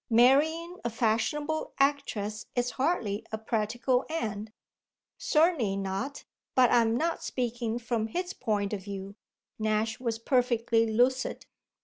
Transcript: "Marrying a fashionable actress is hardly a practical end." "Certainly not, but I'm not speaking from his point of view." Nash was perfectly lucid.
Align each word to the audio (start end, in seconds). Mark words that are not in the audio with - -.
"Marrying 0.09 0.79
a 0.83 0.89
fashionable 0.89 1.75
actress 1.77 2.47
is 2.55 2.71
hardly 2.71 3.23
a 3.31 3.37
practical 3.37 4.03
end." 4.09 4.51
"Certainly 5.19 5.77
not, 5.77 6.25
but 6.55 6.71
I'm 6.71 6.97
not 6.97 7.21
speaking 7.21 7.77
from 7.77 8.07
his 8.07 8.33
point 8.33 8.73
of 8.73 8.83
view." 8.85 9.13
Nash 9.59 9.99
was 9.99 10.17
perfectly 10.17 10.87
lucid. 10.87 11.45